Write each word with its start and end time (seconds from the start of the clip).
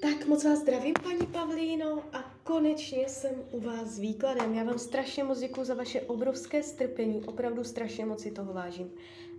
Tak 0.00 0.26
moc 0.26 0.44
vás 0.44 0.58
zdravím, 0.58 0.94
paní 1.02 1.26
Pavlíno, 1.26 2.02
a 2.12 2.34
konečně 2.44 3.08
jsem 3.08 3.32
u 3.50 3.60
vás 3.60 3.88
s 3.88 3.98
výkladem. 3.98 4.54
Já 4.54 4.64
vám 4.64 4.78
strašně 4.78 5.24
moc 5.24 5.40
děkuji 5.40 5.64
za 5.64 5.74
vaše 5.74 6.00
obrovské 6.00 6.62
strpení, 6.62 7.24
opravdu 7.24 7.64
strašně 7.64 8.06
moc 8.06 8.20
si 8.22 8.30
toho 8.30 8.52
vážím. 8.52 8.90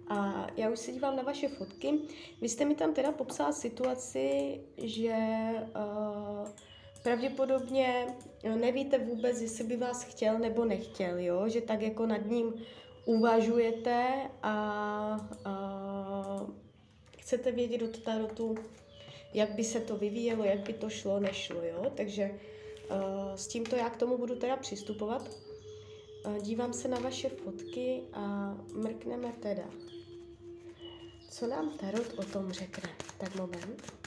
A 0.08 0.48
já 0.58 0.70
už 0.70 0.80
se 0.80 0.92
dívám 0.92 1.16
na 1.16 1.24
vaše 1.24 1.48
fotky. 1.48 2.00
Vy 2.42 2.50
jste 2.50 2.66
mi 2.66 2.76
tam 2.76 2.94
teda 2.94 3.12
popsala 3.12 3.52
situaci, 3.52 4.60
že 4.78 5.16
uh, 5.60 6.48
pravděpodobně 7.04 8.08
nevíte 8.56 8.98
vůbec, 8.98 9.42
jestli 9.42 9.64
by 9.64 9.78
vás 9.78 10.04
chtěl 10.04 10.40
nebo 10.40 10.66
nechtěl, 10.66 11.20
jo? 11.20 11.50
že 11.50 11.62
tak 11.62 11.82
jako 11.82 12.06
nad 12.06 12.26
ním 12.26 12.54
uvažujete 13.06 14.30
a 14.44 15.30
uh, 15.46 16.50
chcete 17.20 17.52
vědět 17.52 17.82
od 17.82 18.00
tarotu, 18.00 18.56
jak 19.34 19.52
by 19.52 19.64
se 19.64 19.80
to 19.80 19.98
vyvíjelo, 19.98 20.44
jak 20.44 20.60
by 20.60 20.74
to 20.74 20.90
šlo, 20.90 21.20
nešlo, 21.20 21.62
jo? 21.64 21.92
Takže 21.96 22.32
uh, 22.92 23.36
s 23.36 23.48
tímto 23.48 23.76
já 23.76 23.90
k 23.90 23.98
tomu 23.98 24.18
budu 24.18 24.36
teda 24.36 24.58
přistupovat. 24.58 25.30
Uh, 26.26 26.38
dívám 26.38 26.74
se 26.74 26.88
na 26.88 27.00
vaše 27.00 27.30
fotky 27.30 28.02
a 28.14 28.54
mrkneme 28.74 29.34
teda. 29.40 29.70
Co 31.30 31.48
nám 31.48 31.78
Tarot 31.78 32.20
o 32.20 32.24
tom 32.24 32.52
řekne? 32.52 32.90
Tak 33.18 33.36
moment. 33.36 33.99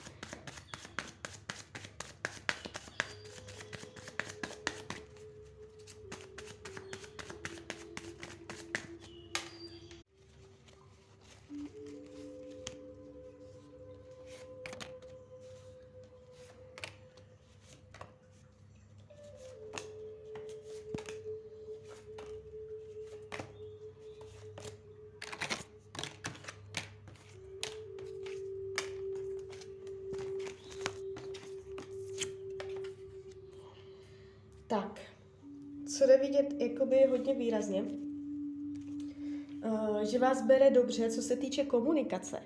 Tak, 34.72 35.00
co 35.96 36.06
jde 36.06 36.16
vidět 36.16 36.54
jakoby 36.58 37.06
hodně 37.10 37.34
výrazně, 37.34 37.84
uh, 39.64 40.00
že 40.02 40.18
vás 40.18 40.42
bere 40.42 40.70
dobře, 40.70 41.10
co 41.10 41.22
se 41.22 41.36
týče 41.36 41.64
komunikace. 41.64 42.42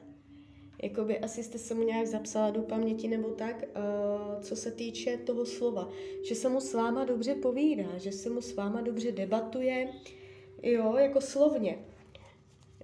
Jakoby 0.83 1.19
asi 1.19 1.43
jste 1.43 1.59
se 1.59 1.75
mu 1.75 1.83
nějak 1.83 2.07
zapsala 2.07 2.51
do 2.51 2.63
paměti 2.63 3.09
nebo 3.09 3.29
tak, 3.29 3.57
uh, 3.63 4.43
co 4.43 4.57
se 4.57 4.71
týče 4.71 5.17
toho 5.17 5.47
slova. 5.47 5.91
Že 6.29 6.35
se 6.35 6.49
mu 6.49 6.61
s 6.61 6.75
váma 6.75 7.05
dobře 7.05 7.35
povídá, 7.35 7.99
že 7.99 8.13
se 8.13 8.31
mu 8.31 8.41
s 8.41 8.55
váma 8.55 8.81
dobře 8.81 9.13
debatuje, 9.13 9.89
jo, 10.63 10.97
jako 10.97 11.21
slovně. 11.21 11.79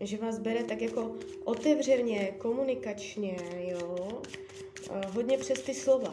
Že 0.01 0.17
vás 0.17 0.39
bere 0.39 0.65
tak 0.65 0.83
jako 0.83 1.17
otevřeně, 1.45 2.35
komunikačně, 2.39 3.37
jo, 3.59 3.97
uh, 4.91 5.15
hodně 5.15 5.39
přes 5.39 5.63
ty 5.63 5.75
slova. 5.75 6.13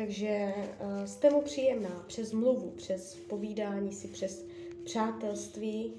Takže 0.00 0.54
uh, 0.80 1.04
jste 1.04 1.30
mu 1.30 1.42
příjemná 1.42 2.04
přes 2.06 2.32
mluvu, 2.32 2.70
přes 2.70 3.14
povídání 3.14 3.92
si, 3.92 4.08
přes 4.08 4.44
přátelství. 4.84 5.94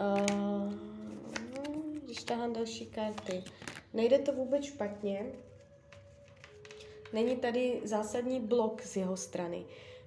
Uh, 0.00 0.72
když 2.04 2.24
tahám 2.24 2.52
další 2.52 2.86
karty. 2.86 3.44
Nejde 3.94 4.18
to 4.18 4.32
vůbec 4.32 4.64
špatně. 4.64 5.26
Není 7.12 7.36
tady 7.36 7.80
zásadní 7.84 8.40
blok 8.40 8.82
z 8.82 8.96
jeho 8.96 9.16
strany, 9.16 9.64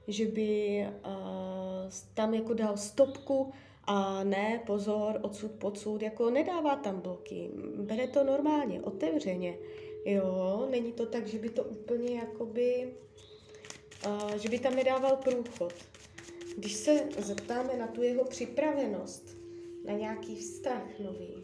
že 0.07 0.25
by 0.25 0.87
uh, 1.05 1.91
tam 2.13 2.33
jako 2.33 2.53
dal 2.53 2.77
stopku 2.77 3.51
a 3.83 4.23
ne, 4.23 4.61
pozor, 4.65 5.19
odsud, 5.21 5.51
podsud, 5.51 6.01
jako 6.01 6.29
nedává 6.29 6.75
tam 6.75 7.01
bloky. 7.01 7.49
Bere 7.75 8.07
to 8.07 8.23
normálně, 8.23 8.81
otevřeně. 8.81 9.57
Jo, 10.05 10.67
není 10.71 10.91
to 10.91 11.05
tak, 11.05 11.27
že 11.27 11.39
by 11.39 11.49
to 11.49 11.63
úplně 11.63 12.15
jakoby 12.15 12.93
že 14.37 14.49
by 14.49 14.59
tam 14.59 14.75
nedával 14.75 15.17
průchod. 15.17 15.73
Když 16.57 16.73
se 16.73 17.09
zeptáme 17.17 17.77
na 17.77 17.87
tu 17.87 18.01
jeho 18.01 18.25
připravenost, 18.25 19.37
na 19.85 19.93
nějaký 19.93 20.35
vztah 20.35 20.99
nový, 20.99 21.43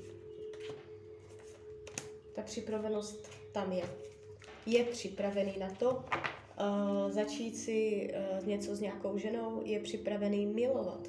ta 2.36 2.42
připravenost 2.42 3.30
tam 3.52 3.72
je. 3.72 3.84
Je 4.66 4.84
připravený 4.84 5.54
na 5.60 5.70
to 5.70 5.90
uh, 5.90 7.12
začít 7.12 7.58
si 7.58 8.10
uh, 8.40 8.48
něco 8.48 8.76
s 8.76 8.80
nějakou 8.80 9.18
ženou, 9.18 9.62
je 9.66 9.80
připravený 9.80 10.46
milovat, 10.46 11.08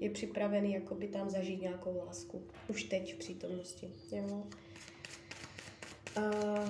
je 0.00 0.10
připravený 0.10 0.72
jakoby 0.72 1.08
tam 1.08 1.30
zažít 1.30 1.62
nějakou 1.62 1.96
lásku. 1.96 2.42
Už 2.68 2.84
teď 2.84 3.14
v 3.14 3.18
přítomnosti. 3.18 3.92
Jo? 4.12 4.46
Uh, 6.18 6.68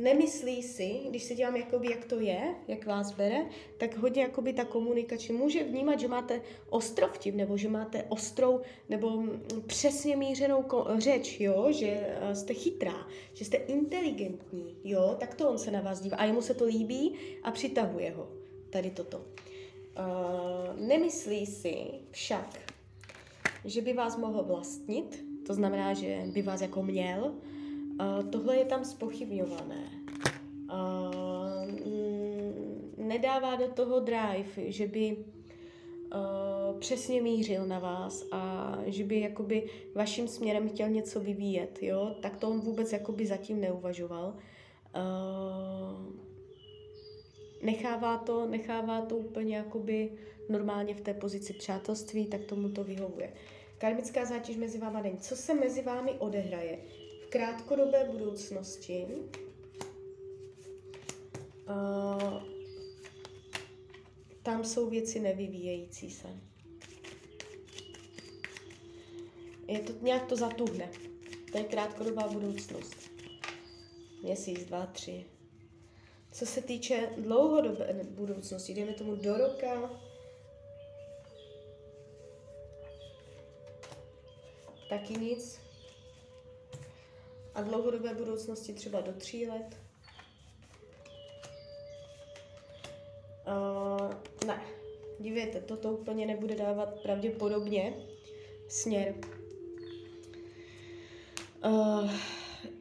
nemyslí 0.00 0.62
si, 0.62 1.00
když 1.08 1.22
se 1.22 1.34
dělám, 1.34 1.56
jakoby, 1.56 1.90
jak 1.90 2.04
to 2.04 2.20
je, 2.20 2.54
jak 2.68 2.86
vás 2.86 3.12
bere, 3.12 3.46
tak 3.78 3.96
hodně 3.96 4.22
jakoby 4.22 4.52
ta 4.52 4.64
komunikace 4.64 5.32
může 5.32 5.64
vnímat, 5.64 6.00
že 6.00 6.08
máte 6.08 6.40
ostrov 6.70 7.18
tím, 7.18 7.36
nebo 7.36 7.56
že 7.56 7.68
máte 7.68 8.04
ostrou, 8.08 8.60
nebo 8.88 9.22
přesně 9.66 10.16
mířenou 10.16 10.64
řeč, 10.98 11.40
jo, 11.40 11.66
že 11.70 11.86
eh, 11.86 12.34
jste 12.34 12.54
chytrá, 12.54 13.06
že 13.34 13.44
jste 13.44 13.56
inteligentní, 13.56 14.76
jo, 14.84 15.16
tak 15.20 15.34
to 15.34 15.50
on 15.50 15.58
se 15.58 15.70
na 15.70 15.80
vás 15.80 16.00
dívá 16.00 16.16
a 16.16 16.24
jemu 16.24 16.42
se 16.42 16.54
to 16.54 16.64
líbí 16.64 17.14
a 17.42 17.50
přitahuje 17.50 18.10
ho, 18.10 18.28
tady 18.70 18.90
toto. 18.90 19.18
Uh, 19.18 20.80
nemyslí 20.86 21.46
si 21.46 21.84
však, 22.10 22.58
že 23.64 23.82
by 23.82 23.92
vás 23.92 24.16
mohl 24.16 24.42
vlastnit, 24.42 25.24
to 25.46 25.54
znamená, 25.54 25.94
že 25.94 26.22
by 26.26 26.42
vás 26.42 26.60
jako 26.60 26.82
měl, 26.82 27.34
tohle 28.30 28.56
je 28.56 28.64
tam 28.64 28.84
spochybňované. 28.84 29.84
Uh, 30.72 31.10
nedává 32.96 33.56
do 33.56 33.68
toho 33.68 34.00
drive, 34.00 34.72
že 34.72 34.86
by 34.86 35.16
přesně 36.78 37.22
mířil 37.22 37.66
na 37.66 37.78
vás 37.78 38.26
a 38.32 38.74
že 38.86 39.04
by 39.04 39.20
jakoby 39.20 39.70
vaším 39.94 40.28
směrem 40.28 40.68
chtěl 40.68 40.88
něco 40.88 41.20
vyvíjet, 41.20 41.78
jo? 41.82 42.16
tak 42.22 42.36
to 42.36 42.50
on 42.50 42.60
vůbec 42.60 42.92
jakoby 42.92 43.26
zatím 43.26 43.60
neuvažoval. 43.60 44.34
Nechává 47.62 48.18
to, 48.18 48.46
nechává 48.46 49.00
to 49.00 49.16
úplně 49.16 49.56
jakoby 49.56 50.12
normálně 50.48 50.94
v 50.94 51.00
té 51.00 51.14
pozici 51.14 51.52
přátelství, 51.52 52.26
tak 52.26 52.44
tomu 52.44 52.68
to 52.68 52.84
vyhovuje. 52.84 53.32
Karmická 53.78 54.24
zátěž 54.24 54.56
mezi 54.56 54.78
váma 54.78 55.02
není. 55.02 55.18
Co 55.18 55.36
se 55.36 55.54
mezi 55.54 55.82
vámi 55.82 56.10
odehraje? 56.18 56.78
Krátkodobé 57.30 58.04
budoucnosti 58.04 59.06
uh, 61.68 62.42
tam 64.42 64.64
jsou 64.64 64.90
věci 64.90 65.20
nevyvíjející 65.20 66.10
se. 66.10 66.28
Je 69.66 69.80
to, 69.80 69.92
nějak 70.02 70.26
to 70.26 70.36
zatuhne. 70.36 70.90
To 71.52 71.58
je 71.58 71.64
krátkodobá 71.64 72.28
budoucnost. 72.28 72.96
Měsíc, 74.22 74.64
dva, 74.64 74.86
tři. 74.86 75.26
Co 76.32 76.46
se 76.46 76.62
týče 76.62 77.08
dlouhodobé 77.16 78.04
budoucnosti, 78.04 78.74
jdeme 78.74 78.92
tomu 78.92 79.14
do 79.14 79.36
roka, 79.36 79.90
taky 84.88 85.14
nic 85.14 85.69
a 87.60 87.62
dlouhodobé 87.62 88.14
budoucnosti 88.14 88.72
třeba 88.72 89.00
do 89.00 89.12
tří 89.12 89.46
let? 89.46 89.76
Uh, 93.46 94.12
ne, 94.46 94.62
dívejte, 95.18 95.60
toto 95.60 95.92
úplně 95.92 96.26
nebude 96.26 96.54
dávat 96.54 97.02
pravděpodobně 97.02 97.94
směr. 98.68 99.14
Uh, 101.64 102.10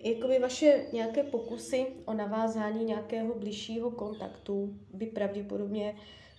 jakoby 0.03 0.39
vaše 0.39 0.85
nějaké 0.93 1.23
pokusy 1.23 1.85
o 2.05 2.13
navázání 2.13 2.85
nějakého 2.85 3.35
bližšího 3.35 3.91
kontaktu 3.91 4.75
by 4.93 5.05
pravděpodobně 5.05 5.95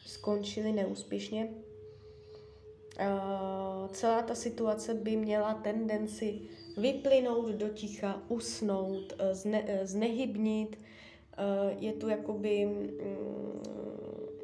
skončily 0.06 0.72
neúspěšně. 0.72 1.48
Uh, 3.00 3.88
celá 3.88 4.22
ta 4.22 4.34
situace 4.34 4.94
by 4.94 5.16
měla 5.16 5.54
tendenci 5.54 6.40
vyplynout 6.76 7.49
do 7.49 7.69
ticha, 7.69 8.22
usnout, 8.28 9.12
eh, 9.19 9.34
zne, 9.34 9.64
eh, 9.67 9.87
znehybnit. 9.87 10.78
Eh, 11.38 11.76
je 11.78 11.93
tu 11.93 12.08
jakoby 12.08 12.67
mm, 12.67 12.90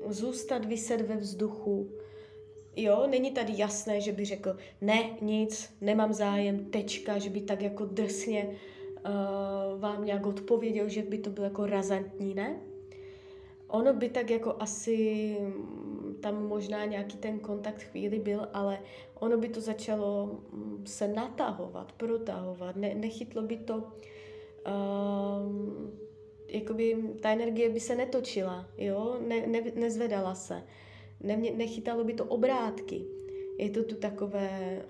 zůstat 0.08 0.64
vyset 0.64 1.00
ve 1.00 1.16
vzduchu. 1.16 1.90
Jo, 2.76 3.06
není 3.10 3.30
tady 3.30 3.52
jasné, 3.56 4.00
že 4.00 4.12
by 4.12 4.24
řekl, 4.24 4.56
ne, 4.80 5.10
nic, 5.20 5.74
nemám 5.80 6.12
zájem, 6.12 6.64
tečka, 6.64 7.18
že 7.18 7.30
by 7.30 7.40
tak 7.40 7.62
jako 7.62 7.84
drsně 7.84 8.48
uh, 8.48 9.80
vám 9.80 10.04
nějak 10.04 10.26
odpověděl, 10.26 10.88
že 10.88 11.02
by 11.02 11.18
to 11.18 11.30
bylo 11.30 11.44
jako 11.44 11.66
razantní, 11.66 12.34
ne? 12.34 12.56
Ono 13.68 13.92
by 13.92 14.08
tak 14.08 14.30
jako 14.30 14.56
asi 14.58 15.36
tam 16.20 16.46
možná 16.46 16.84
nějaký 16.84 17.16
ten 17.16 17.38
kontakt 17.38 17.82
chvíli 17.82 18.18
byl, 18.18 18.48
ale 18.52 18.78
ono 19.14 19.38
by 19.38 19.48
to 19.48 19.60
začalo 19.60 20.40
mm, 20.52 20.86
se 20.86 21.08
natahovat, 21.08 21.92
protahovat, 21.92 22.76
ne, 22.76 22.94
nechytlo 22.94 23.42
by 23.42 23.56
to, 23.56 23.76
uh, 23.76 23.82
jakoby 26.48 26.96
ta 27.20 27.30
energie 27.30 27.70
by 27.70 27.80
se 27.80 27.94
netočila, 27.94 28.66
jo, 28.78 29.18
ne, 29.28 29.46
ne, 29.46 29.60
nezvedala 29.74 30.34
se, 30.34 30.62
ne, 31.20 31.36
nechytalo 31.36 32.04
by 32.04 32.14
to 32.14 32.24
obrátky. 32.24 33.04
Je 33.58 33.70
to 33.70 33.84
tu 33.84 33.94
takové 33.94 34.82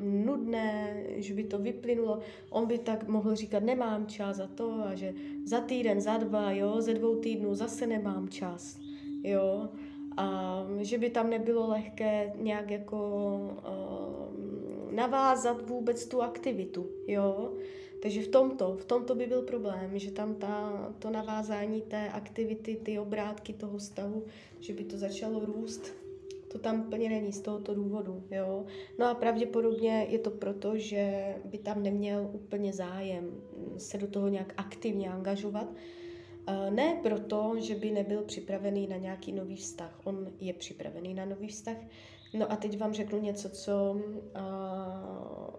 nudné, 0.00 1.04
že 1.16 1.34
by 1.34 1.44
to 1.44 1.58
vyplynulo. 1.58 2.18
On 2.50 2.66
by 2.66 2.78
tak 2.78 3.08
mohl 3.08 3.36
říkat, 3.36 3.62
nemám 3.62 4.06
čas 4.06 4.36
za 4.36 4.46
to 4.46 4.72
a 4.72 4.94
že 4.94 5.14
za 5.44 5.60
týden, 5.60 6.00
za 6.00 6.16
dva, 6.16 6.52
jo, 6.52 6.80
ze 6.80 6.94
dvou 6.94 7.16
týdnů 7.16 7.54
zase 7.54 7.86
nemám 7.86 8.28
čas, 8.28 8.78
jo. 9.22 9.68
A 10.20 10.66
že 10.80 10.98
by 10.98 11.10
tam 11.10 11.30
nebylo 11.30 11.68
lehké 11.68 12.32
nějak 12.36 12.70
jako 12.70 12.98
uh, 13.50 14.92
navázat 14.94 15.68
vůbec 15.68 16.06
tu 16.06 16.22
aktivitu, 16.22 16.86
jo. 17.06 17.52
Takže 18.02 18.22
v 18.22 18.28
tomto, 18.28 18.76
v 18.76 18.84
tomto 18.84 19.14
by 19.14 19.26
byl 19.26 19.42
problém, 19.42 19.98
že 19.98 20.10
tam 20.10 20.34
ta, 20.34 20.92
to 20.98 21.10
navázání 21.10 21.82
té 21.82 22.08
aktivity, 22.08 22.76
ty 22.76 22.98
obrátky 22.98 23.52
toho 23.52 23.80
stavu, 23.80 24.24
že 24.60 24.72
by 24.72 24.84
to 24.84 24.98
začalo 24.98 25.44
růst 25.44 26.00
to 26.52 26.58
tam 26.58 26.82
plně 26.82 27.08
není 27.08 27.32
z 27.32 27.40
tohoto 27.40 27.74
důvodu. 27.74 28.22
Jo? 28.30 28.64
No 28.98 29.06
a 29.06 29.14
pravděpodobně 29.14 30.06
je 30.08 30.18
to 30.18 30.30
proto, 30.30 30.78
že 30.78 31.34
by 31.44 31.58
tam 31.58 31.82
neměl 31.82 32.30
úplně 32.32 32.72
zájem 32.72 33.30
se 33.78 33.98
do 33.98 34.06
toho 34.06 34.28
nějak 34.28 34.54
aktivně 34.56 35.10
angažovat. 35.10 35.66
Ne 36.70 36.98
proto, 37.02 37.54
že 37.58 37.74
by 37.74 37.90
nebyl 37.90 38.22
připravený 38.22 38.86
na 38.86 38.96
nějaký 38.96 39.32
nový 39.32 39.56
vztah. 39.56 40.00
On 40.04 40.32
je 40.40 40.52
připravený 40.52 41.14
na 41.14 41.24
nový 41.24 41.48
vztah. 41.48 41.76
No 42.34 42.52
a 42.52 42.56
teď 42.56 42.78
vám 42.78 42.92
řeknu 42.92 43.20
něco, 43.20 43.48
co 43.48 44.00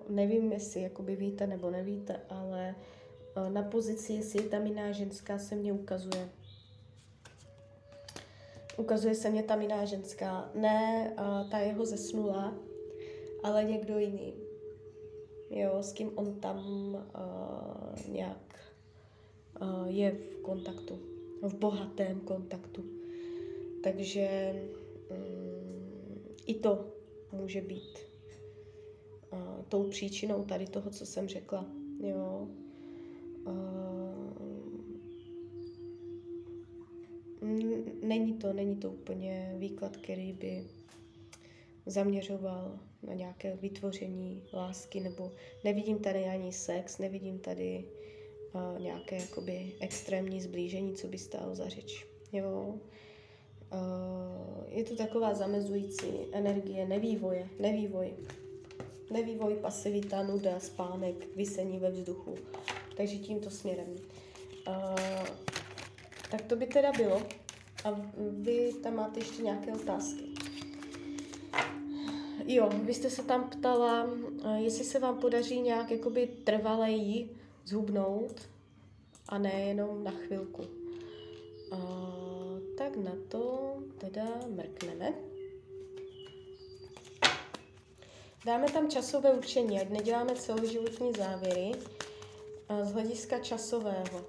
nevím, 0.09 0.51
jestli 0.51 0.81
jakoby 0.81 1.15
víte 1.15 1.47
nebo 1.47 1.69
nevíte, 1.69 2.19
ale 2.29 2.75
na 3.49 3.63
pozici, 3.63 4.13
jestli 4.13 4.43
je 4.43 4.49
tam 4.49 4.65
jiná 4.65 4.91
ženská, 4.91 5.37
se 5.37 5.55
mně 5.55 5.73
ukazuje 5.73 6.29
ukazuje 8.77 9.15
se 9.15 9.29
mě 9.29 9.43
tam 9.43 9.61
jiná 9.61 9.85
ženská. 9.85 10.49
Ne 10.55 11.13
ta 11.51 11.57
jeho 11.57 11.85
zesnula, 11.85 12.53
ale 13.43 13.63
někdo 13.63 13.99
jiný. 13.99 14.33
Jo, 15.49 15.77
s 15.83 15.93
kým 15.93 16.11
on 16.15 16.39
tam 16.39 16.57
uh, 16.67 18.13
nějak 18.13 18.55
je 19.85 20.11
v 20.11 20.41
kontaktu, 20.41 20.99
v 21.41 21.53
bohatém 21.53 22.19
kontaktu. 22.19 22.85
Takže 23.83 24.53
um, 25.09 26.27
i 26.47 26.53
to 26.53 26.93
může 27.31 27.61
být 27.61 28.11
tou 29.71 29.83
příčinou 29.83 30.43
tady 30.43 30.67
toho, 30.67 30.89
co 30.89 31.05
jsem 31.05 31.27
řekla. 31.27 31.65
Jo. 31.99 32.47
Není 38.03 38.33
to, 38.33 38.53
není 38.53 38.75
to 38.75 38.91
úplně 38.91 39.55
výklad, 39.57 39.97
který 39.97 40.33
by 40.33 40.67
zaměřoval 41.85 42.79
na 43.03 43.13
nějaké 43.13 43.55
vytvoření 43.55 44.43
lásky, 44.53 44.99
nebo 44.99 45.31
nevidím 45.63 45.99
tady 45.99 46.25
ani 46.25 46.53
sex, 46.53 46.97
nevidím 46.97 47.39
tady 47.39 47.85
nějaké 48.79 49.15
jakoby 49.15 49.71
extrémní 49.79 50.41
zblížení, 50.41 50.95
co 50.95 51.07
by 51.07 51.17
stálo 51.17 51.55
za 51.55 51.69
řeč. 51.69 52.07
Jo? 52.31 52.75
Je 54.67 54.83
to 54.83 54.95
taková 54.95 55.33
zamezující 55.33 56.07
energie 56.31 56.87
nevývoje, 56.87 57.49
nevývoj. 57.59 58.13
Nevývoj, 59.11 59.55
pasivita, 59.55 60.23
nuda, 60.23 60.59
spánek, 60.59 61.35
vysení 61.35 61.79
ve 61.79 61.91
vzduchu. 61.91 62.35
Takže 62.97 63.17
tímto 63.17 63.49
směrem. 63.49 63.95
Tak 66.31 66.41
to 66.47 66.55
by 66.55 66.65
teda 66.65 66.91
bylo. 66.91 67.21
A 67.83 68.01
vy 68.17 68.73
tam 68.83 68.95
máte 68.95 69.19
ještě 69.19 69.43
nějaké 69.43 69.73
otázky. 69.73 70.23
Jo, 72.45 72.69
vy 72.83 72.93
jste 72.93 73.09
se 73.09 73.23
tam 73.23 73.49
ptala, 73.49 74.09
jestli 74.57 74.83
se 74.83 74.99
vám 74.99 75.19
podaří 75.19 75.61
nějak 75.61 75.91
jakoby 75.91 76.27
trvaleji 76.27 77.29
zhubnout 77.65 78.41
a 79.29 79.37
ne 79.37 79.51
jenom 79.51 80.03
na 80.03 80.11
chvilku. 80.11 80.63
A, 81.71 81.77
tak 82.77 82.95
na 82.95 83.11
to 83.27 83.73
teda 83.97 84.25
mrkneme. 84.47 85.13
Dáme 88.45 88.71
tam 88.71 88.89
časové 88.89 89.33
určení, 89.33 89.81
ať 89.81 89.89
neděláme 89.89 90.35
celoživotní 90.35 91.13
závěry 91.13 91.71
z 92.83 92.91
hlediska 92.91 93.39
časového. 93.39 94.25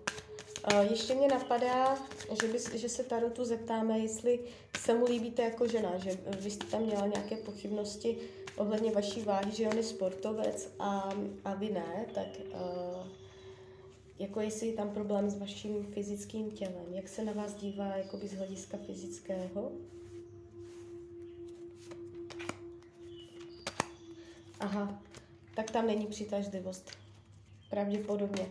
Ještě 0.91 1.15
mě 1.15 1.29
napadá, 1.29 1.99
že, 2.43 2.49
bys, 2.49 2.75
že 2.75 2.89
se 2.89 3.05
Tarotu 3.05 3.45
zeptáme, 3.45 3.99
jestli 3.99 4.41
se 4.79 4.95
mu 4.95 5.05
líbíte 5.05 5.43
jako 5.43 5.69
žena, 5.69 5.99
že 5.99 6.19
vy 6.39 6.51
jste 6.51 6.67
tam 6.67 6.83
měla 6.83 7.07
nějaké 7.07 7.37
pochybnosti 7.37 8.19
ohledně 8.57 8.93
vaší 8.93 9.21
váhy, 9.21 9.53
že 9.53 9.69
on 9.69 9.77
je 9.77 9.83
sportovec 9.83 10.75
a, 10.79 11.11
a 11.45 11.55
vy 11.55 11.71
ne, 11.71 12.07
tak 12.15 12.27
uh, 12.55 13.07
jako 14.19 14.41
jestli 14.41 14.67
je 14.67 14.73
tam 14.73 14.91
problém 14.91 15.31
s 15.31 15.39
vaším 15.39 15.87
fyzickým 15.87 16.51
tělem, 16.51 16.87
jak 16.91 17.09
se 17.09 17.25
na 17.25 17.33
vás 17.33 17.55
dívá 17.55 17.97
jakoby 17.97 18.29
z 18.29 18.35
hlediska 18.35 18.79
fyzického? 18.87 19.73
Aha, 24.61 25.03
tak 25.55 25.71
tam 25.71 25.87
není 25.87 26.07
přitažlivost. 26.07 26.91
Pravděpodobně 27.71 28.51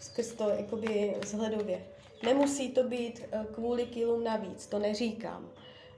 skrz 0.00 0.32
to 0.32 0.48
jakoby 0.48 1.16
vzhledově. 1.22 1.84
Nemusí 2.22 2.68
to 2.68 2.88
být 2.88 3.22
eh, 3.32 3.46
kvůli 3.54 3.86
kilům 3.86 4.24
navíc, 4.24 4.66
to 4.66 4.78
neříkám, 4.78 5.50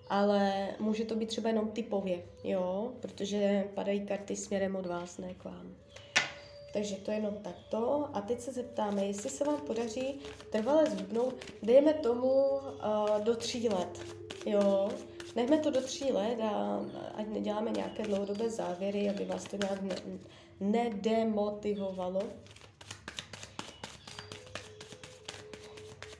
ale 0.08 0.68
může 0.80 1.04
to 1.04 1.16
být 1.16 1.26
třeba 1.26 1.48
jenom 1.48 1.68
typově, 1.68 2.22
jo, 2.44 2.92
protože 3.00 3.68
padají 3.74 4.06
karty 4.06 4.36
směrem 4.36 4.76
od 4.76 4.86
vás, 4.86 5.18
ne 5.18 5.34
k 5.34 5.44
vám. 5.44 5.74
Takže 6.72 6.96
to 6.96 7.10
je 7.10 7.16
jenom 7.16 7.34
takto. 7.34 8.08
A 8.12 8.20
teď 8.20 8.40
se 8.40 8.52
zeptáme, 8.52 9.06
jestli 9.06 9.30
se 9.30 9.44
vám 9.44 9.60
podaří 9.60 10.20
trvale 10.50 10.86
zhubnout, 10.86 11.34
dejme 11.62 11.94
tomu 11.94 12.32
uh, 12.32 13.24
do 13.24 13.36
tří 13.36 13.68
let. 13.68 14.00
Jo, 14.46 14.88
nechme 15.36 15.58
to 15.58 15.70
do 15.70 15.80
tří 15.80 16.12
let 16.12 16.38
a 16.42 16.80
ať 17.14 17.26
neděláme 17.26 17.70
nějaké 17.70 18.02
dlouhodobé 18.02 18.50
závěry, 18.50 19.10
aby 19.10 19.24
vás 19.24 19.44
to 19.44 19.56
nějak 19.56 19.82
ne, 19.82 19.96
nedemotivovalo. 20.60 22.22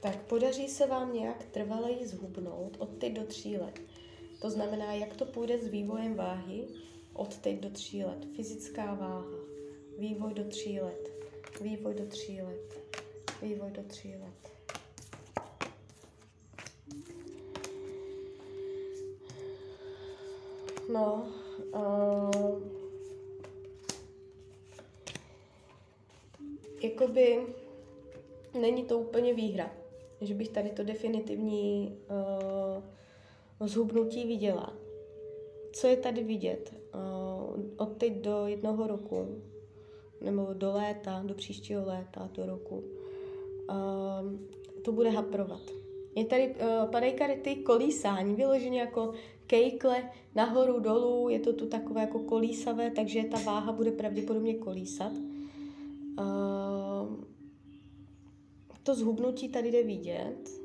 Tak 0.04 0.22
podaří 0.22 0.68
se 0.68 0.86
vám 0.86 1.12
nějak 1.12 1.44
trvaleji 1.44 2.06
zhubnout 2.06 2.76
od 2.78 2.98
teď 2.98 3.12
do 3.12 3.26
tří 3.26 3.56
let. 3.56 3.80
To 4.40 4.50
znamená, 4.50 4.92
jak 4.92 5.16
to 5.16 5.24
půjde 5.26 5.58
s 5.58 5.66
vývojem 5.68 6.14
váhy 6.14 6.64
od 7.12 7.38
teď 7.38 7.60
do 7.60 7.70
tří 7.70 8.04
let. 8.04 8.26
Fyzická 8.36 8.94
váha, 8.94 9.24
vývoj 9.98 10.34
do 10.34 10.44
tří 10.44 10.80
let, 10.80 11.10
vývoj 11.60 11.94
do 11.94 12.06
tří 12.06 12.42
let, 12.42 12.98
vývoj 13.42 13.70
do 13.70 13.82
tří 13.82 14.16
let. 14.16 14.50
No, 20.92 21.28
uh, 21.74 22.62
jakoby 26.82 27.46
není 28.60 28.84
to 28.84 28.98
úplně 28.98 29.34
výhra 29.34 29.83
že 30.20 30.34
bych 30.34 30.48
tady 30.48 30.70
to 30.70 30.84
definitivní 30.84 31.98
uh, 33.60 33.68
zhubnutí 33.68 34.26
viděla. 34.26 34.72
Co 35.72 35.86
je 35.86 35.96
tady 35.96 36.24
vidět? 36.24 36.74
Uh, 36.94 37.60
od 37.76 37.96
teď 37.96 38.12
do 38.20 38.46
jednoho 38.46 38.86
roku, 38.86 39.42
nebo 40.20 40.48
do 40.52 40.72
léta, 40.72 41.22
do 41.26 41.34
příštího 41.34 41.86
léta, 41.86 42.30
do 42.34 42.46
roku, 42.46 42.76
uh, 42.76 44.32
to 44.82 44.92
bude 44.92 45.10
haprovat. 45.10 45.62
Je 46.14 46.24
tady, 46.24 46.54
uh, 46.54 46.90
padají 46.90 47.12
karty 47.12 47.56
kolísání, 47.56 48.34
vyloženě 48.34 48.80
jako 48.80 49.12
kejkle 49.46 50.10
nahoru, 50.34 50.80
dolů, 50.80 51.28
je 51.28 51.40
to 51.40 51.52
tu 51.52 51.66
takové 51.66 52.00
jako 52.00 52.18
kolísavé, 52.18 52.90
takže 52.90 53.24
ta 53.24 53.38
váha 53.38 53.72
bude 53.72 53.92
pravděpodobně 53.92 54.54
kolísat. 54.54 55.12
Uh, 56.18 57.24
to 58.84 58.94
zhubnutí 58.94 59.48
tady 59.48 59.70
jde 59.70 59.82
vidět, 59.82 60.60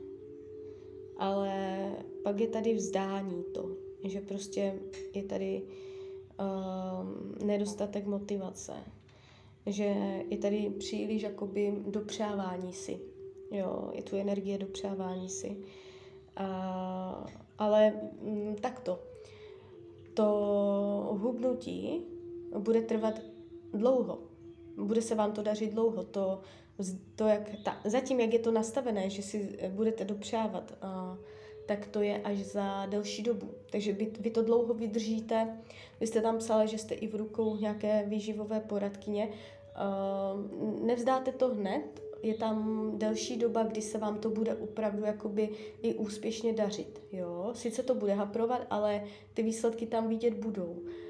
ale 1.18 1.54
pak 2.24 2.40
je 2.40 2.48
tady 2.48 2.74
vzdání 2.74 3.44
to, 3.54 3.70
že 4.04 4.22
prostě 4.22 4.80
je 5.14 5.24
tady 5.24 5.64
uh, 6.40 7.46
nedostatek 7.46 8.06
motivace. 8.06 8.74
že 9.66 9.84
je 10.30 10.38
tady 10.38 10.70
příliš 10.70 11.22
jakoby 11.22 11.74
dopřávání 11.88 12.74
si. 12.74 13.00
Jo, 13.52 13.92
je 13.94 14.04
tu 14.04 14.16
energie 14.16 14.58
dopřávání 14.58 15.30
si. 15.30 15.58
A, 16.36 17.26
ale 17.58 17.88
m, 17.88 18.10
mm, 18.22 18.56
takto. 18.56 19.00
To 20.14 20.26
hubnutí 21.22 22.02
bude 22.60 22.82
trvat 22.82 23.22
dlouho. 23.74 24.20
Bude 24.78 25.02
se 25.02 25.16
vám 25.16 25.32
to 25.32 25.44
dařit 25.44 25.74
dlouho. 25.74 26.04
To, 26.04 26.42
to 27.16 27.28
jak 27.28 27.50
ta, 27.64 27.78
zatím, 27.86 28.20
jak 28.20 28.34
je 28.34 28.40
to 28.40 28.52
nastavené, 28.52 29.10
že 29.10 29.22
si 29.22 29.60
budete 29.70 30.06
dopřávat, 30.06 30.74
a, 30.82 31.18
tak 31.66 31.88
to 31.88 32.02
je 32.02 32.22
až 32.22 32.38
za 32.38 32.86
delší 32.86 33.24
dobu. 33.24 33.50
Takže 33.72 33.94
vy, 33.94 34.12
vy 34.20 34.30
to 34.30 34.42
dlouho 34.42 34.74
vydržíte. 34.74 35.58
Vy 36.00 36.08
jste 36.08 36.22
tam 36.22 36.38
psala, 36.38 36.66
že 36.66 36.78
jste 36.78 36.96
i 36.96 37.08
v 37.08 37.16
rukou 37.16 37.56
nějaké 37.56 38.06
výživové 38.08 38.60
poradkyně. 38.60 39.30
Uh, 39.30 40.86
nevzdáte 40.86 41.32
to 41.32 41.50
hned, 41.50 42.02
je 42.24 42.34
tam 42.34 42.92
delší 42.98 43.38
doba, 43.38 43.64
kdy 43.64 43.82
se 43.82 43.98
vám 43.98 44.20
to 44.20 44.30
bude 44.30 44.56
opravdu 44.56 45.04
jakoby 45.06 45.50
i 45.82 45.94
úspěšně 45.94 46.54
dařit. 46.54 47.02
Jo? 47.12 47.52
Sice 47.54 47.84
to 47.84 47.96
bude 47.96 48.14
haprovat, 48.14 48.68
ale 48.70 49.04
ty 49.34 49.44
výsledky 49.44 49.86
tam 49.86 50.08
vidět 50.08 50.34
budou. 50.34 50.72
Uh, 50.72 51.09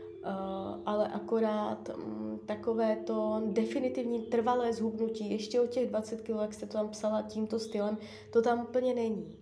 ale 0.85 1.07
akorát 1.07 1.89
um, 1.97 2.39
takové 2.45 2.95
to 2.95 3.41
definitivní 3.45 4.21
trvalé 4.21 4.73
zhubnutí, 4.73 5.31
ještě 5.31 5.61
o 5.61 5.67
těch 5.67 5.89
20 5.89 6.21
kg, 6.21 6.29
jak 6.41 6.53
jste 6.53 6.65
to 6.65 6.73
tam 6.73 6.89
psala 6.89 7.21
tímto 7.21 7.59
stylem, 7.59 7.97
to 8.33 8.41
tam 8.41 8.61
úplně 8.61 8.93
není. 8.93 9.35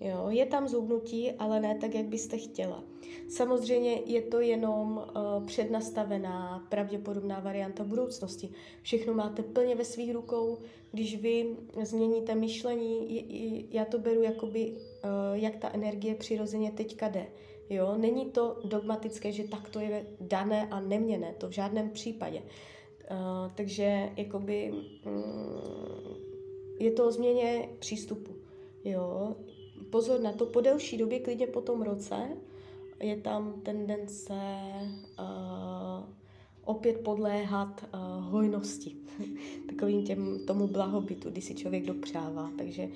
Jo, 0.00 0.26
je 0.28 0.46
tam 0.46 0.68
zubnutí, 0.68 1.32
ale 1.32 1.60
ne 1.60 1.78
tak, 1.80 1.94
jak 1.94 2.06
byste 2.06 2.38
chtěla. 2.38 2.84
Samozřejmě 3.28 4.02
je 4.06 4.22
to 4.22 4.40
jenom 4.40 4.96
uh, 4.96 5.46
přednastavená, 5.46 6.66
pravděpodobná 6.68 7.40
varianta 7.40 7.84
budoucnosti. 7.84 8.50
Všechno 8.82 9.14
máte 9.14 9.42
plně 9.42 9.74
ve 9.74 9.84
svých 9.84 10.12
rukou. 10.14 10.58
Když 10.92 11.20
vy 11.20 11.56
změníte 11.82 12.34
myšlení, 12.34 13.68
já 13.70 13.84
to 13.84 13.98
beru 13.98 14.22
jakoby, 14.22 14.72
uh, 14.72 14.78
jak 15.32 15.56
ta 15.56 15.70
energie 15.72 16.14
přirozeně 16.14 16.72
teďka 16.72 17.08
jde. 17.08 17.26
Jo? 17.72 17.94
Není 17.98 18.30
to 18.30 18.60
dogmatické, 18.64 19.32
že 19.32 19.48
tak 19.48 19.68
to 19.68 19.80
je 19.80 20.06
dané 20.20 20.68
a 20.70 20.80
neměné, 20.80 21.34
to 21.38 21.48
v 21.48 21.52
žádném 21.52 21.90
případě. 21.90 22.42
Uh, 23.10 23.52
takže 23.54 24.10
jakoby, 24.16 24.72
um, 25.06 26.16
je 26.78 26.90
to 26.90 27.08
o 27.08 27.12
změně 27.12 27.68
přístupu. 27.78 28.30
Jo? 28.84 29.36
pozor 29.92 30.20
na 30.20 30.32
to, 30.32 30.46
po 30.46 30.60
delší 30.60 30.96
době, 30.98 31.20
klidně 31.20 31.46
po 31.46 31.60
tom 31.60 31.82
roce, 31.82 32.28
je 33.00 33.16
tam 33.16 33.60
tendence 33.62 34.34
uh, 35.18 36.04
opět 36.64 37.00
podléhat 37.00 37.84
uh, 37.94 38.24
hojnosti, 38.24 38.96
takovým 39.68 40.04
těm, 40.04 40.46
tomu 40.46 40.66
blahobytu, 40.66 41.30
kdy 41.30 41.40
si 41.40 41.54
člověk 41.54 41.86
dopřává. 41.86 42.50
Takže 42.58 42.88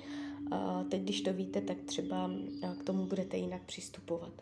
uh, 0.51 0.83
teď, 0.89 1.01
když 1.01 1.21
to 1.21 1.33
víte, 1.33 1.61
tak 1.61 1.77
třeba 1.85 2.25
uh, 2.25 2.75
k 2.75 2.83
tomu 2.83 3.05
budete 3.05 3.37
jinak 3.37 3.61
přistupovat. 3.65 4.33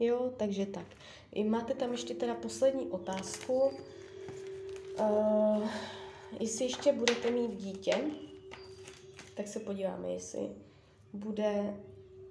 Jo, 0.00 0.32
takže 0.36 0.66
tak. 0.66 0.86
I 1.32 1.44
máte 1.44 1.74
tam 1.74 1.92
ještě 1.92 2.14
teda 2.14 2.34
poslední 2.34 2.86
otázku. 2.86 3.70
Uh, 5.00 5.68
jestli 6.40 6.64
ještě 6.64 6.92
budete 6.92 7.30
mít 7.30 7.56
dítě, 7.56 7.94
tak 9.34 9.48
se 9.48 9.60
podíváme, 9.60 10.12
jestli 10.12 10.48
bude 11.12 11.80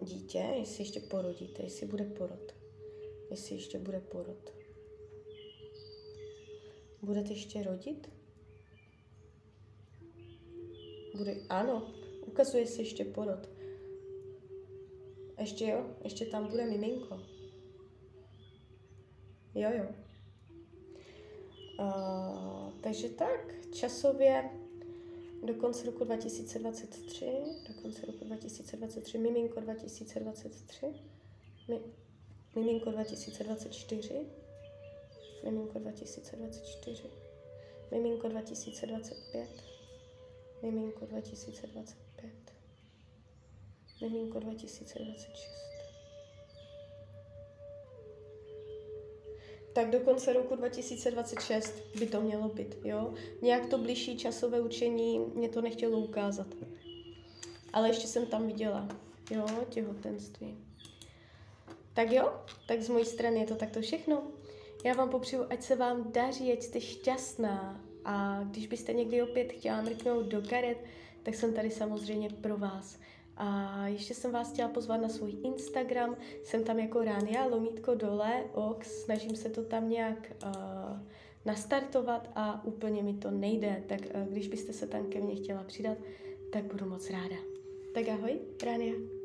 dítě, 0.01 0.45
jestli 0.57 0.83
ještě 0.83 1.00
porodíte, 1.00 1.63
jestli 1.63 1.88
bude 1.88 2.03
porod. 2.03 2.55
Jestli 3.31 3.55
ještě 3.55 3.79
bude 3.79 4.00
porod. 4.00 4.53
Budete 7.01 7.33
ještě 7.33 7.63
rodit? 7.63 8.09
Bude, 11.15 11.36
ano, 11.50 11.93
ukazuje 12.25 12.67
se 12.67 12.81
ještě 12.81 13.05
porod. 13.05 13.50
Ještě 15.39 15.65
jo, 15.65 15.86
ještě 16.03 16.25
tam 16.25 16.47
bude 16.47 16.65
miminko. 16.65 17.37
Jo, 19.57 19.69
jo. 19.73 19.85
Uh, 21.79 22.73
takže 22.81 23.09
tak, 23.09 23.53
časově 23.73 24.49
do 25.43 25.53
konce 25.53 25.85
roku 25.85 26.03
2023, 26.03 27.25
do 27.67 27.81
konce 27.81 28.05
roku 28.05 28.25
2023, 28.25 29.17
miminko 29.17 29.61
2023, 29.61 30.87
mi, 31.67 31.79
miminko 32.55 32.91
2024, 32.91 34.25
miminko 35.43 35.79
2024, 35.79 37.03
miminko 37.91 38.29
2025, 38.29 39.49
miminko 40.63 41.05
2025, 41.05 42.53
miminko 44.01 44.39
2026. 44.39 45.76
tak 49.77 49.89
do 49.89 50.00
konce 50.00 50.34
roku 50.34 50.55
2026 50.55 51.74
by 52.00 52.07
to 52.07 52.22
mělo 52.22 52.50
být, 52.50 52.75
jo. 52.84 53.13
Nějak 53.41 53.65
to 53.65 53.77
blížší 53.77 54.17
časové 54.17 54.62
učení 54.62 55.19
mě 55.19 55.50
to 55.50 55.62
nechtělo 55.62 55.98
ukázat. 55.98 56.48
Ale 57.74 57.89
ještě 57.89 58.07
jsem 58.07 58.25
tam 58.25 58.48
viděla, 58.48 58.88
jo, 59.31 59.46
těhotenství. 59.69 60.57
Tak 61.93 62.12
jo, 62.12 62.34
tak 62.67 62.81
z 62.81 62.89
mojí 62.89 63.05
strany 63.05 63.39
je 63.39 63.46
to 63.46 63.55
takto 63.55 63.81
všechno. 63.81 64.24
Já 64.86 64.93
vám 64.93 65.10
popřeju, 65.10 65.46
ať 65.50 65.62
se 65.63 65.75
vám 65.75 66.12
daří, 66.12 66.53
ať 66.53 66.62
jste 66.62 66.81
šťastná 66.81 67.86
a 68.05 68.43
když 68.43 68.67
byste 68.67 68.93
někdy 68.93 69.22
opět 69.22 69.53
chtěla 69.53 69.81
mrknout 69.81 70.25
do 70.25 70.41
karet, 70.41 70.77
tak 71.24 71.36
jsem 71.36 71.53
tady 71.53 71.72
samozřejmě 71.72 72.29
pro 72.29 72.57
vás. 72.57 73.00
A 73.38 73.88
ještě 73.88 74.13
jsem 74.13 74.32
vás 74.32 74.51
chtěla 74.51 74.70
pozvat 74.70 75.01
na 75.01 75.10
svůj 75.10 75.38
Instagram, 75.44 76.17
jsem 76.44 76.63
tam 76.63 76.79
jako 76.79 77.03
Rania, 77.03 77.46
lomítko 77.46 77.96
dole, 77.96 78.44
ox, 78.53 79.03
snažím 79.03 79.36
se 79.36 79.50
to 79.50 79.63
tam 79.63 79.89
nějak 79.89 80.34
uh, 80.46 80.51
nastartovat 81.46 82.29
a 82.36 82.65
úplně 82.65 83.03
mi 83.03 83.13
to 83.13 83.32
nejde, 83.32 83.84
tak 83.88 84.00
uh, 84.00 84.32
když 84.32 84.48
byste 84.48 84.74
se 84.74 84.88
tam 84.88 85.06
ke 85.06 85.20
mně 85.20 85.36
chtěla 85.36 85.63
přidat, 85.63 85.98
tak 86.51 86.63
budu 86.63 86.86
moc 86.89 87.10
ráda. 87.10 87.36
Tak 87.94 88.10
ahoj, 88.10 88.39
Rania. 88.63 89.16